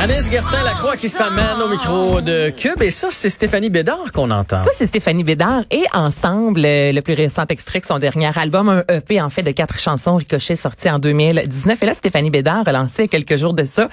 [0.00, 2.80] Anaïs Gertin-Lacroix qui s'amène au micro de Cube.
[2.82, 4.58] Et ça, c'est Stéphanie Bédard qu'on entend.
[4.58, 5.62] Ça, c'est Stéphanie Bédard.
[5.72, 9.50] Et ensemble, euh, le plus récent extrait son dernier album, un EP en fait de
[9.50, 11.82] quatre chansons, Ricochet, sorti en 2019.
[11.82, 13.88] Et là, Stéphanie Bédard a lancé quelques jours de ça.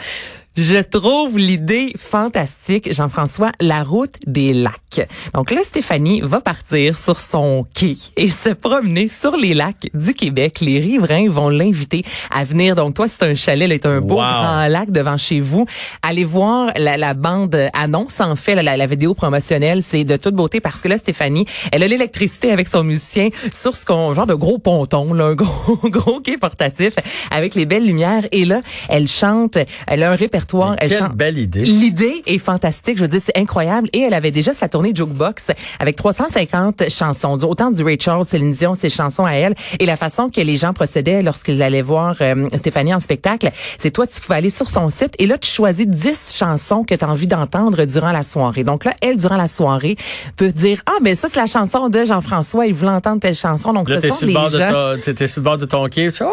[0.58, 5.06] Je trouve l'idée fantastique, Jean-François, la route des lacs.
[5.34, 10.14] Donc là, Stéphanie va partir sur son quai et se promener sur les lacs du
[10.14, 10.62] Québec.
[10.62, 12.78] Les riverains vont l'inviter à venir.
[12.78, 14.22] Donc toi, c'est un chalet, là, un beau Wow.
[14.22, 15.66] grand lac devant chez vous.
[16.02, 20.36] Allez voir la, la bande annonce, en fait, la, la vidéo promotionnelle, c'est de toute
[20.36, 24.26] beauté parce que là, Stéphanie, elle a l'électricité avec son musicien sur ce qu'on, genre
[24.28, 26.94] de gros ponton, là, un gros, gros quai portatif
[27.30, 28.24] avec les belles lumières.
[28.32, 30.45] Et là, elle chante, elle a un répertoire.
[30.54, 31.62] Mais elle quelle belle idée.
[31.62, 32.98] L'idée est fantastique.
[32.98, 33.90] Je veux dire, c'est incroyable.
[33.94, 37.38] Et elle avait déjà sa tournée Jukebox avec 350 chansons.
[37.44, 39.54] Autant du Ray Charles, Céline Dion, ses chansons à elle.
[39.80, 43.92] Et la façon que les gens procédaient lorsqu'ils allaient voir euh, Stéphanie en spectacle, c'est
[43.92, 47.04] toi, tu pouvais aller sur son site et là, tu choisis 10 chansons que tu
[47.06, 48.64] as envie d'entendre durant la soirée.
[48.64, 49.96] Donc là, elle, durant la soirée,
[50.38, 52.66] peut dire, ah, mais ça, c'est la chanson de Jean-François.
[52.68, 53.74] Il voulait entendre telle chanson.
[53.74, 54.72] Donc, Là, ce sont sur, le de gens...
[55.06, 56.10] ton- t'es- sur le bord de ton quai.
[56.22, 56.26] Ah,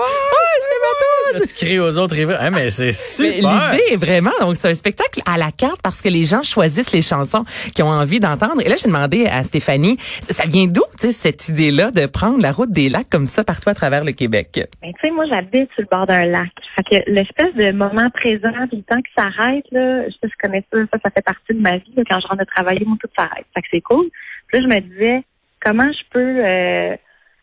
[1.32, 2.38] Là, tu cries aux autres riverains.
[2.40, 3.72] Ah, mais c'est super.
[3.72, 6.92] L'idée est vraiment, donc c'est un spectacle à la carte parce que les gens choisissent
[6.92, 7.44] les chansons
[7.74, 8.60] qu'ils ont envie d'entendre.
[8.64, 12.06] Et là, j'ai demandé à Stéphanie, ça ça vient d'où, tu sais, cette idée-là de
[12.06, 14.60] prendre la route des lacs comme ça partout à travers le Québec?
[14.82, 16.50] Ben, tu sais, moi, j'habite sur le bord d'un lac.
[16.76, 20.48] Fait que l'espèce de moment présent, puis le temps qui s'arrête, là, je sais, je
[20.48, 21.92] connais ça, ça, ça fait partie de ma vie.
[21.96, 22.02] là.
[22.08, 23.46] quand je rentre de travailler, moi, tout s'arrête.
[23.54, 24.08] Fait que c'est cool.
[24.48, 25.22] Puis là, je me disais,
[25.64, 26.96] comment je peux euh,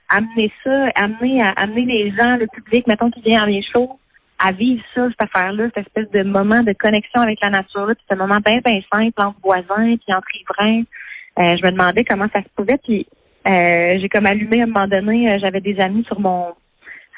[0.09, 3.99] amener ça, amener à amener les gens, le public, mettons, qui vient à mes shows,
[4.39, 7.95] à vivre ça, cette affaire-là, cette espèce de moment de connexion avec la nature, là,
[7.95, 10.83] puis ce moment bien, bien simple entre voisins, puis entre riverains.
[11.39, 13.05] Euh, je me demandais comment ça se pouvait, puis
[13.47, 16.53] euh, j'ai comme allumé à un moment donné, euh, j'avais des amis sur mon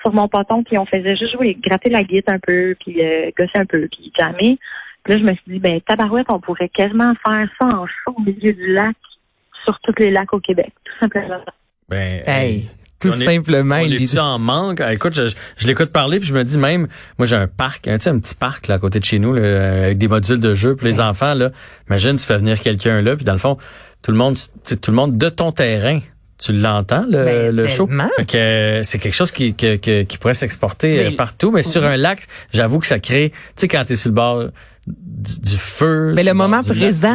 [0.01, 3.29] sur mon poton, puis on faisait juste jouer, gratter la guitare un peu, puis euh,
[3.37, 4.57] gosser un peu, puis jammer.
[5.03, 8.15] Puis là, je me suis dit, ben tabarouette, on pourrait quasiment faire ça en show
[8.17, 8.95] au milieu du lac,
[9.63, 11.39] sur tous les lacs au Québec, tout simplement.
[11.87, 12.69] Ben, Hey,
[13.01, 13.75] tout on est- simplement.
[13.81, 14.79] On est-tu en manque?
[14.81, 15.23] Ah, Écoute, je,
[15.57, 18.09] je, l'écoute parler puis je me dis même, moi j'ai un parc, un, tu sais,
[18.09, 20.75] un petit parc là à côté de chez nous là, avec des modules de jeu
[20.75, 21.49] pour les enfants là.
[21.89, 23.57] Imagine tu fais venir quelqu'un là puis dans le fond
[24.01, 24.35] tout le monde,
[24.65, 25.99] tout le monde de ton terrain.
[26.43, 27.87] Tu l'entends le, Ben, le show?
[28.17, 31.83] Fait que, euh, c'est quelque chose qui, que- qui pourrait s'exporter euh, partout mais sur
[31.85, 34.45] un lac j'avoue que ça crée tu sais quand t'es sur le bord
[35.21, 37.13] du, du feu Mais le moment présent.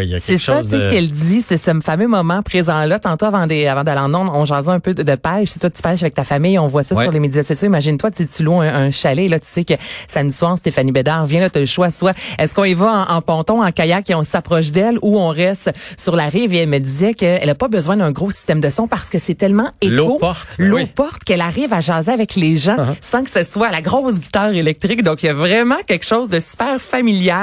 [0.00, 2.98] il y a C'est ça, de qu'elle dit, c'est ce fameux moment présent-là.
[2.98, 5.50] Tantôt, avant, des, avant d'aller en onde, on jasait un peu de, de pêche.
[5.50, 7.04] Si toi, tu pêches avec ta famille, on voit ça Ouais.
[7.04, 7.66] sur les médias sociaux.
[7.68, 9.74] Imagine-toi, tu, tu loues un, un chalet, là, tu sais que
[10.08, 11.90] samedi soir, Stéphanie Bédard vient, là, tu as le choix.
[11.90, 15.18] Soit, est-ce qu'on y va en, en ponton, en kayak et on s'approche d'elle ou
[15.18, 16.52] on reste sur la rive?
[16.54, 19.18] Et elle me disait qu'elle a pas besoin d'un gros système de son parce que
[19.18, 19.92] c'est tellement éco.
[19.94, 20.86] L'eau porte, ben L'eau oui.
[20.86, 22.94] porte qu'elle arrive à jaser avec les gens Uh-huh.
[23.00, 25.02] sans que ce soit la grosse guitare électrique.
[25.02, 27.37] Donc, il y a vraiment quelque chose de super familial,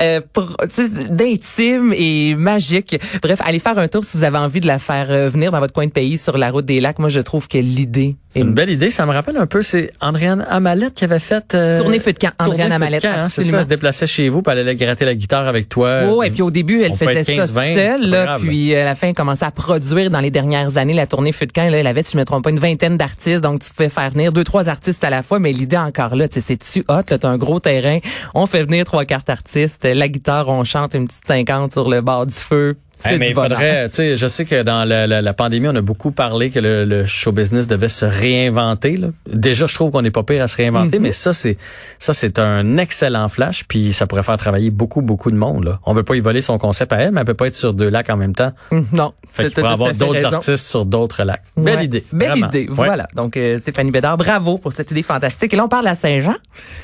[0.00, 2.98] euh, tu sais, d'intime et magique.
[3.22, 5.60] Bref, allez faire un tour si vous avez envie de la faire euh, venir dans
[5.60, 6.98] votre coin de pays sur la route des lacs.
[6.98, 8.90] Moi, je trouve que l'idée C'est une belle idée.
[8.92, 11.52] Ça me rappelle un peu, c'est Andréane Amalette qui avait fait...
[11.54, 14.40] euh, Tournée feu de camp, Andréane Amalette, hein, c'est ça, elle se déplaçait chez vous,
[14.40, 16.02] puis elle allait gratter la guitare avec toi.
[16.08, 18.38] Oh, et puis au début, elle on faisait être ça 15, 20, c'est seule, là,
[18.38, 21.32] puis euh, à la fin, elle commençait à produire dans les dernières années la tournée
[21.32, 21.68] Feu de camp.
[21.68, 24.10] Là, elle avait, si je me trompe pas, une vingtaine d'artistes, donc tu pouvais faire
[24.10, 27.02] venir deux, trois artistes à la fois, mais l'idée encore là, tu sais, c'est-tu hot,
[27.10, 27.98] là, t'as un gros terrain,
[28.34, 32.00] on fait venir trois cartes artistes, la guitare, on chante une petite 50 sur le
[32.00, 32.76] bord du feu.
[33.04, 35.74] Hey, mais il faudrait, tu sais, je sais que dans la, la- la pandémie, on
[35.76, 38.96] a beaucoup parlé que le, le show business devait se réinventer.
[38.96, 39.08] Là.
[39.32, 41.02] Déjà, je trouve qu'on n'est pas pire à se réinventer, Mhm.
[41.04, 41.56] mais ça, c'est
[41.98, 45.64] ça, c'est un excellent flash, puis ça pourrait faire travailler beaucoup, beaucoup de monde.
[45.64, 45.80] Là.
[45.86, 47.74] On veut pas y voler son concept à elle, mais elle peut pas être sur
[47.74, 48.52] deux lacs en même temps.
[48.70, 49.12] Hum, Non.
[49.32, 51.42] Fait qu'il pourrait avoir d'autres artistes sur d'autres lacs.
[51.56, 52.04] Belle idée.
[52.12, 52.46] Belle vraiment.
[52.48, 52.66] idée.
[52.68, 52.74] Ouais.
[52.74, 53.06] Voilà.
[53.14, 55.52] Donc, euh, Stéphanie Bédard, bravo pour cette idée fantastique.
[55.54, 56.34] Et là, on parle à Saint-Jean.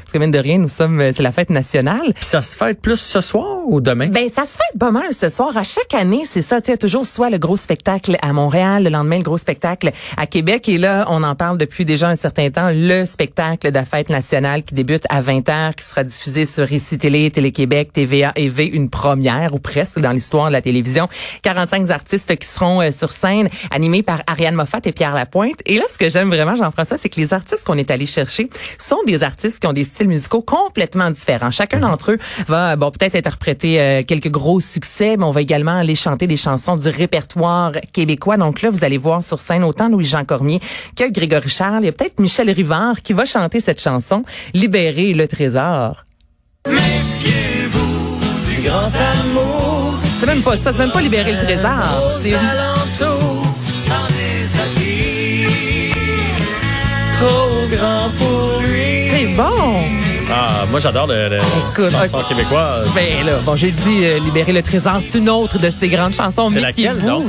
[0.05, 2.13] Parce que, mine de rien, nous sommes, euh, c'est la fête nationale.
[2.15, 4.07] Puis ça se fait plus ce soir ou demain?
[4.09, 5.57] Ben, ça se fait pas mal ce soir.
[5.57, 8.85] À chaque année, année, c'est ça, tu sais, toujours soit le gros spectacle à Montréal,
[8.85, 12.15] le lendemain le gros spectacle à Québec et là, on en parle depuis déjà un
[12.15, 16.47] certain temps, le spectacle de la fête nationale qui débute à 20h qui sera diffusé
[16.47, 20.63] sur ICI Télé, Télé-Québec, TVA et V, une première ou presque dans l'histoire de la
[20.63, 21.09] télévision.
[21.43, 25.61] 45 artistes qui seront euh, sur scène animés par Ariane Moffat et Pierre Lapointe.
[25.67, 28.49] Et là ce que j'aime vraiment Jean-François, c'est que les artistes qu'on est allé chercher
[28.79, 31.51] sont des artistes qui ont des styles musicaux complètement différents.
[31.51, 35.77] Chacun d'entre eux va bon peut-être interpréter euh, quelques gros succès, mais on va également
[35.77, 38.37] aller chanter des chansons du répertoire québécois.
[38.37, 40.61] Donc là, vous allez voir sur scène autant Louis-Jean Cormier
[40.97, 41.83] que Grégory Charles.
[41.83, 46.05] Il y a peut-être Michel Rivard qui va chanter cette chanson, Libérer le trésor.
[46.67, 49.95] du grand amour.
[50.19, 52.13] C'est même pas ça, c'est même pas Libérer le trésor.
[52.21, 52.76] C'est une-
[60.31, 62.89] Ah, moi j'adore le, le Écoute, chanson québécoise.
[62.95, 66.15] Ben là, bon, j'ai dit euh, Libérer le trésor, c'est une autre de ses grandes
[66.15, 66.49] chansons.
[66.49, 67.27] C'est laquelle, donc?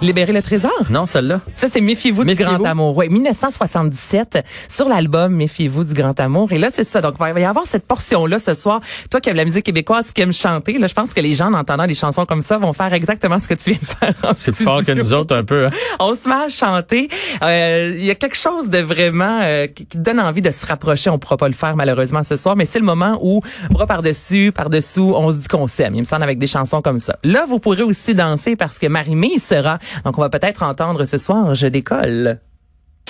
[0.00, 0.70] Libérer le trésor?
[0.90, 1.40] Non, celle-là.
[1.56, 2.58] Ça, c'est Méfiez-vous du Méfiez-vous.
[2.58, 2.96] grand amour.
[2.96, 6.52] Ouais, 1977, sur l'album Méfiez-vous du grand amour.
[6.52, 7.00] Et là, c'est ça.
[7.00, 8.80] Donc, il va y avoir cette portion-là ce soir.
[9.10, 11.46] Toi qui aimes la musique québécoise, qui aime chanter, là, je pense que les gens,
[11.52, 14.34] en entendant des chansons comme ça, vont faire exactement ce que tu viens de faire.
[14.36, 15.66] C'est plus fort que nous autres un peu.
[15.66, 15.70] hein?
[15.98, 17.08] On se met à chanter.
[17.42, 20.64] Euh, Il y a quelque chose de vraiment euh, qui, qui donne envie de se
[20.64, 21.10] rapprocher.
[21.10, 23.40] On pourra pas le faire malheureusement ce soir, mais c'est le moment où
[23.70, 25.96] bras par-dessus, par-dessous, on se dit qu'on s'aime.
[25.96, 27.16] Il me semble avec des chansons comme ça.
[27.24, 29.80] Là, vous pourrez aussi danser parce que Marie-Mé sera.
[30.04, 32.38] Donc, on va peut-être entendre ce soir Je décolle.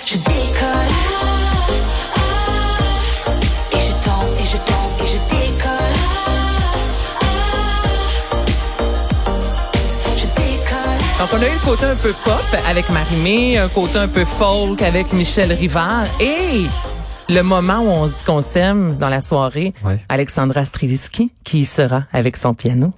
[0.05, 0.93] Je décolle.
[3.73, 5.99] Et je tombe, et je tombe, et je décolle.
[10.15, 11.19] Je décolle.
[11.19, 14.25] Donc, on a eu le côté un peu pop avec Marie-Mé, un côté un peu
[14.25, 16.65] folk avec Michel Rivard et
[17.31, 19.99] le moment où on se dit qu'on s'aime dans la soirée, Ouais.
[20.09, 22.93] Alexandra Streliski qui y sera avec son piano.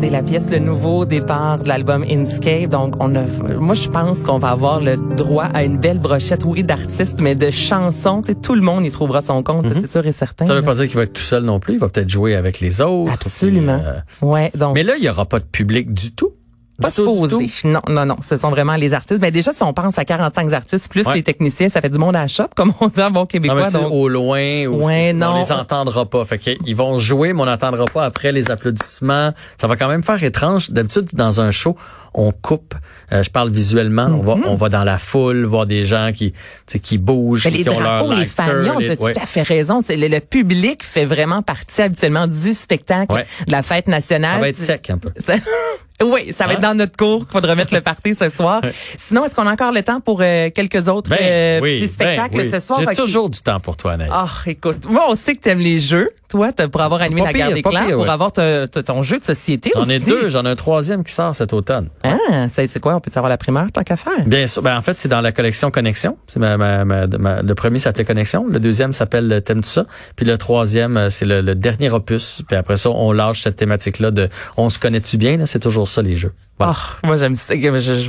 [0.00, 2.70] C'est la pièce Le Nouveau Départ de l'album Inscape.
[2.70, 3.22] Donc, on a,
[3.58, 7.34] moi, je pense qu'on va avoir le droit à une belle brochette, oui, d'artistes, mais
[7.34, 8.22] de chansons.
[8.22, 10.44] Tu sais, tout le monde y trouvera son compte, ça, c'est sûr et certain.
[10.44, 10.48] Mhm.
[10.48, 10.66] Ça veut là.
[10.66, 11.74] pas dire qu'il va être tout seul non plus.
[11.74, 13.12] Il va peut-être jouer avec les autres.
[13.12, 13.78] Absolument.
[13.78, 14.74] Puis, euh, Ouais, donc.
[14.74, 16.32] Mais là, il y aura pas de public du tout.
[16.80, 17.50] Pas supposé.
[17.64, 18.16] Non, non, non.
[18.22, 19.20] Ce sont vraiment les artistes.
[19.20, 21.16] Ben déjà, si on pense à 45 artistes plus Ouais.
[21.16, 23.26] les techniciens, ça fait du monde à la shop, comme on dit en bon Non,
[23.26, 23.62] québécois.
[23.64, 25.38] mais sais, donc- au loin, ou Ouais, on non.
[25.40, 26.24] les entendra pas.
[26.24, 29.32] Fait qu'ils vont jouer, mais on n'entendra pas après les applaudissements.
[29.60, 30.70] Ça va quand même faire étrange.
[30.70, 31.76] D'habitude, dans un show,
[32.14, 32.74] on coupe.
[33.12, 34.06] Euh, je parle visuellement.
[34.06, 36.32] On va, on va dans la foule voir des gens qui,
[36.82, 39.12] qui bougent, les qui ont leur drapeaux, les tu as ouais.
[39.14, 39.80] tout à fait raison.
[39.80, 43.12] C'est le, le public fait vraiment partie habituellement du spectacle
[43.46, 44.34] de la fête nationale.
[44.34, 45.10] Ça va être sec un peu.
[45.18, 45.34] Ça-
[46.02, 46.54] oui, ça va Hein?
[46.54, 48.60] être dans notre cours qu'il faudra mettre le party ce soir.
[48.98, 51.92] Sinon, est-ce qu'on a encore le temps pour euh, quelques autres Ben, euh, oui, petits
[51.92, 52.50] spectacles ben, oui.
[52.50, 52.80] ce soir?
[52.80, 54.10] J'ai que- toujours du temps pour toi, Anaïs.
[54.14, 56.10] Ah, écoute, moi, on sait que tu aimes les jeux.
[56.30, 58.78] Toi, pour avoir animé Pas la pire, guerre des clans, pire, pour avoir te- te-
[58.80, 60.30] ton jeu de société J'en ai deux.
[60.30, 61.88] J'en ai un troisième qui sort cet automne.
[62.04, 62.16] Ah,
[62.48, 62.94] c'est c'est quoi?
[62.94, 64.24] On peut savoir la primeur, tant qu'à faire?
[64.26, 64.62] Bien sûr.
[64.62, 66.16] Ben, en fait, c'est dans la collection Connexion.
[66.28, 68.46] C'est ma, ma- ma- ma- le premier s'appelait Connexion.
[68.48, 69.86] Le deuxième s'appelle T'aimes-tu ça?
[70.16, 72.42] Puis le troisième, euh, c'est le, le dernier opus.
[72.46, 75.44] Puis après ça, on lâche cette thématique-là de on se connaît-tu bien?
[75.46, 76.32] C'est toujours ça, les jeux.
[76.58, 76.74] Voilà.
[77.02, 77.34] Oh, moi, j'aime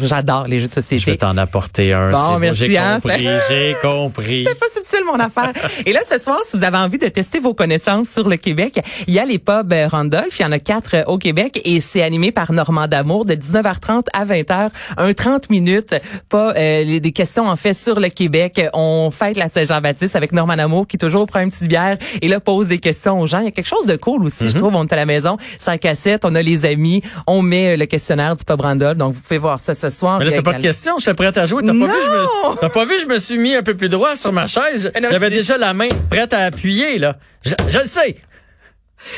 [0.04, 1.18] J'adore les jeux de Je vais société.
[1.18, 2.10] t'en apporter un.
[2.12, 4.46] Bon, merci, J'ai hein, compris, j'ai compris.
[4.48, 5.52] C'est pas subtil, mon affaire.
[5.86, 8.80] Et là, ce soir, si vous avez envie de tester vos connaissances sur le Québec,
[9.08, 10.40] il y a les pubs euh, Randolph.
[10.40, 13.36] Il y en a quatre euh, au Québec et c'est animé par Normand D'Amour de
[13.36, 14.70] 19h30 à 20h.
[14.98, 15.96] Un 30 minutes,
[16.30, 18.62] pas euh, des questions en fait sur le Québec.
[18.74, 22.40] On fête la Saint-Jean-Baptiste avec Normand D'Amour qui toujours prend une petite bière et là
[22.40, 23.40] pose des questions aux gens.
[23.40, 24.76] Il y a quelque chose de cool aussi, je trouve.
[24.76, 27.86] On est à la maison, sans cassette, on a les amis, on met euh, le
[27.86, 28.98] questionnaire du pub Randolph.
[28.98, 30.20] Donc, vous pouvez voir ça ce soir.
[30.20, 30.94] Mais là, t'as pas de également- question.
[31.00, 31.62] J'étais prête à jouer.
[31.64, 32.10] T'as pas, vu, je
[32.50, 34.92] me, t'as pas vu, je me suis mis un peu plus droit sur ma chaise.
[35.10, 37.18] J'avais déjà la main prête à appuyer, là.
[37.44, 38.16] Je, je le sais.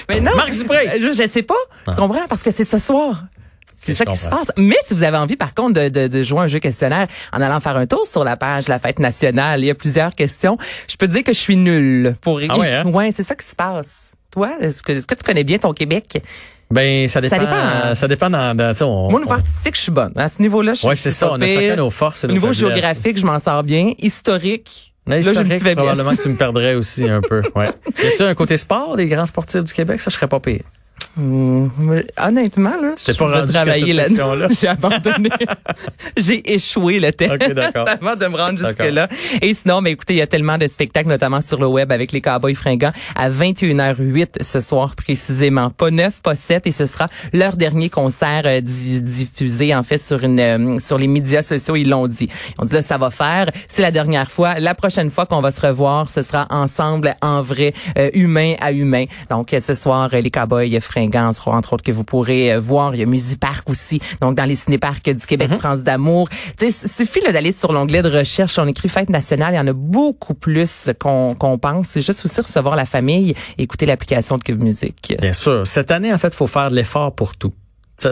[0.09, 0.35] Mais non.
[0.35, 0.89] Marc Dupré.
[0.99, 1.55] Je, je sais pas.
[1.87, 2.25] Tu comprends?
[2.29, 3.23] Parce que c'est ce soir.
[3.77, 4.49] C'est ça qui se passe.
[4.55, 7.41] Mais si vous avez envie, par contre, de, de, de jouer un jeu questionnaire en
[7.41, 10.15] allant faire un tour sur la page de la fête nationale, il y a plusieurs
[10.15, 10.57] questions.
[10.89, 12.85] Je peux te dire que je suis nulle pour Ah ouais, hein?
[12.85, 14.13] Ouais, c'est ça qui se passe.
[14.31, 16.23] Toi, est-ce que, est-ce que tu connais bien ton Québec?
[16.71, 17.37] Ben, ça dépend.
[17.39, 17.93] dépend.
[17.95, 20.13] Ça dépend dans, dans on- Moi, au niveau artistique, je suis bonne.
[20.15, 21.29] À ce niveau-là, je suis Ouais, c'est ça.
[21.33, 22.59] On a chacun nos forces et Au nos niveau faiblesses.
[22.71, 23.91] géographique, je m'en sors bien.
[23.99, 27.41] Historique, là, j'ai probablement que tu me perdrais aussi un peu.
[27.55, 27.69] Ouais.
[28.01, 29.99] Y a-tu un côté sport des grands sportifs du Québec?
[30.01, 30.63] Ça, je serais pas pire.
[31.17, 31.69] Hum,
[32.17, 34.05] honnêtement, là, je pas rendu travailler là?
[34.49, 35.29] J'ai abandonné.
[36.17, 37.87] J'ai échoué le test Ok, d'accord.
[38.01, 39.07] avant de me rendre jusque-là.
[39.41, 42.11] Et sinon, mais écoutez, il y a tellement de spectacles, notamment sur le web avec
[42.11, 45.69] les Cowboys fringants à 21h08 ce soir précisément.
[45.69, 49.97] Pas neuf, pas sept, et ce sera leur dernier concert euh, di- diffusé en fait
[49.97, 51.75] sur une euh, sur les médias sociaux.
[51.75, 52.29] Ils l'ont dit.
[52.57, 53.49] Ils ont dit là, ça va faire.
[53.67, 54.59] C'est la dernière fois.
[54.59, 58.71] La prochaine fois qu'on va se revoir, ce sera ensemble, en vrai, euh, humain à
[58.71, 59.05] humain.
[59.29, 60.92] Donc ce soir, les Cowboys fringants
[61.33, 62.95] seront entre autres que vous pourrez euh, voir.
[62.95, 63.99] Il y a Musipark aussi.
[64.21, 66.29] Donc dans les cinéparcs du Québec, France d'amour.
[66.57, 68.57] Tu sais, suffit d'aller sur l'onglet de recherche.
[68.59, 69.53] On écrit fête nationale.
[69.53, 71.87] Il y en a beaucoup plus qu'on qu'on pense.
[71.89, 75.13] C'est juste aussi recevoir la famille, et écouter l'application de Cube Musique.
[75.19, 75.65] Bien sûr.
[75.65, 77.53] Cette année, en fait, faut faire de l'effort pour tout.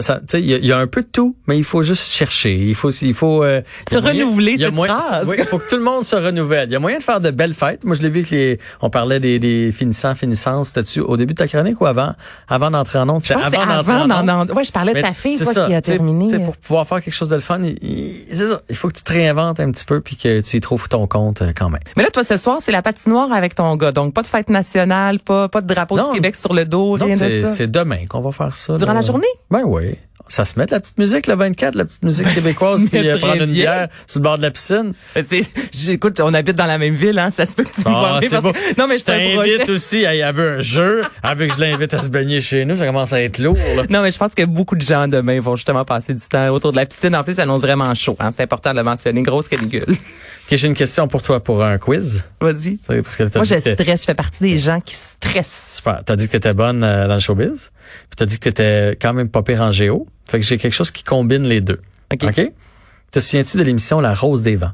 [0.26, 2.10] ça, il y, a- il y a un peu de tout, mais il faut juste
[2.12, 2.54] chercher.
[2.56, 4.98] Il faut, il faut euh, Se renouveler, il moyen-.
[5.26, 6.68] Oui, il faut que tout le monde se renouvelle.
[6.68, 7.84] Il y a moyen de faire de belles fêtes.
[7.84, 10.68] Moi, je l'ai vu que les, on parlait des, des finissants, finissances.
[10.68, 12.12] C'était-tu au début de ta chronique ou avant,
[12.48, 13.20] avant d'entrer en onde?
[13.22, 14.08] C'est d'entrer avant en onde.
[14.26, 16.28] d'en- d'en- Ouais, je parlais de ta fille, c'est toi, ça, qui a terminé.
[16.28, 18.60] sais, pour pouvoir faire quelque chose de le fun, il, il- ça.
[18.70, 21.06] Il faut que tu te réinventes un petit peu puis que tu y trouves ton
[21.06, 21.80] compte euh, quand même.
[21.96, 23.92] Mais là, toi, ce soir, c'est la patinoire avec ton gars.
[23.92, 26.08] Donc, pas de fête nationale, pas, pas de drapeau Non.
[26.08, 27.52] du Québec sur le dos, rien de c'est, ça.
[27.52, 28.76] c'est demain qu'on va faire ça.
[28.76, 29.00] Durant là.
[29.00, 29.26] la journée?
[29.50, 29.81] Ben oui.
[29.82, 32.86] way Ça se met de la petite musique, le 24, la petite musique québécoise, se
[32.86, 33.62] puis euh, prendre une bien.
[33.62, 34.92] bière sur le bord de la piscine.
[35.72, 37.30] J'écoute, on habite dans la même ville, hein.
[37.30, 38.52] Ça se peut que tu me vois Ah, beau.
[38.52, 39.52] que- Non, mais je c'est un projet.
[39.58, 42.76] t'invite aussi à y avoir un jeu, avec je l'invite à se baigner chez nous,
[42.76, 43.56] ça commence à être lourd.
[43.76, 43.84] Là.
[43.90, 46.72] Non, mais je pense que beaucoup de gens demain vont justement passer du temps autour
[46.72, 47.14] de la piscine.
[47.14, 48.16] En plus, ça annonce vraiment chaud.
[48.20, 48.30] Hein.
[48.34, 49.22] C'est important de le mentionner.
[49.22, 49.84] Grosse canicule.
[49.88, 52.24] Ok, j'ai une question pour toi pour un quiz.
[52.40, 52.78] Vas-y.
[52.88, 53.00] Moi,
[53.44, 54.00] je stresse.
[54.00, 55.72] Je fais partie des gens qui stressent.
[55.76, 56.02] Super.
[56.04, 57.70] T'as dit que t'étais bonne euh, dans le showbiz.
[58.10, 60.06] Puis t'as dit que t'étais quand même pas pire en géo.
[60.26, 61.80] Fait que j'ai quelque chose qui combine les deux.
[62.12, 62.24] OK.
[62.24, 62.52] OK?
[63.10, 64.72] Te souviens-tu de l'émission La Rose des Vents?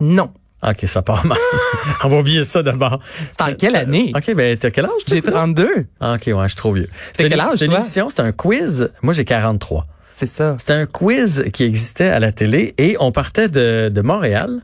[0.00, 0.32] Non.
[0.62, 1.38] OK, ça part mal.
[2.04, 3.00] On va oublier ça d'abord.
[3.32, 4.12] C'est en quelle année?
[4.14, 5.02] OK, ben t'as quel âge?
[5.06, 5.86] J'ai 32.
[6.00, 6.88] Ah, OK, ouais, je suis trop vieux.
[7.14, 8.90] T'as quel âge, C'était une émission, c'était un quiz.
[9.02, 9.86] Moi, j'ai 43.
[10.12, 10.56] C'est ça.
[10.58, 14.60] C'était un quiz qui existait à la télé et on partait de, de Montréal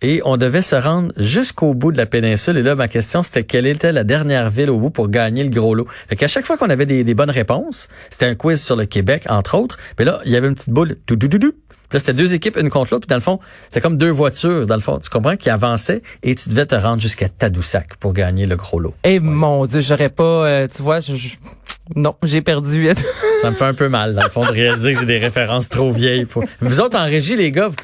[0.00, 2.56] et on devait se rendre jusqu'au bout de la péninsule.
[2.56, 5.50] Et là, ma question, c'était quelle était la dernière ville au bout pour gagner le
[5.50, 5.86] gros lot?
[6.08, 8.86] Fait qu'à chaque fois qu'on avait des, des bonnes réponses, c'était un quiz sur le
[8.86, 9.78] Québec, entre autres.
[9.96, 10.96] Puis là, il y avait une petite boule.
[11.06, 11.52] Tout, tout, tout, tout.
[11.52, 13.06] Puis là, c'était deux équipes, une contre l'autre.
[13.06, 14.98] Puis dans le fond, c'était comme deux voitures, dans le fond.
[14.98, 15.36] Tu comprends?
[15.36, 18.94] Qui avançaient et tu devais te rendre jusqu'à Tadoussac pour gagner le gros lot.
[19.04, 21.36] Eh mon Dieu, j'aurais pas, euh, tu vois, je, je-
[21.94, 22.88] non, j'ai perdu.
[23.42, 25.68] Ça me fait un peu mal, dans le fond, de réaliser que j'ai des références
[25.68, 26.24] trop vieilles.
[26.24, 26.44] Pour...
[26.60, 27.76] Vous autres, en régie, les gars, vous.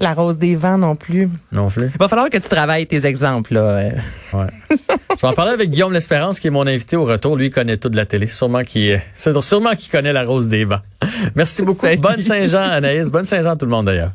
[0.00, 1.28] La rose des vents non plus.
[1.50, 1.86] Non plus.
[1.92, 3.90] Il va falloir que tu travailles tes exemples, là.
[4.32, 4.46] Ouais.
[4.70, 7.36] Je vais en parler avec Guillaume L'Espérance, qui est mon invité au retour.
[7.36, 8.28] Lui, il connaît tout de la télé.
[8.28, 10.80] Sûrement qu'il, c'est sûrement qu'il connaît la rose des vents.
[11.34, 11.86] Merci beaucoup.
[11.98, 13.10] Bonne Saint-Jean, Anaïs.
[13.10, 14.12] Bonne Saint-Jean à tout le monde, d'ailleurs.